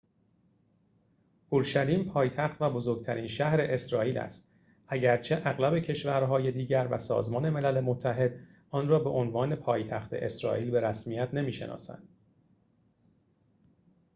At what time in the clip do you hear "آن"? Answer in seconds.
8.69-8.87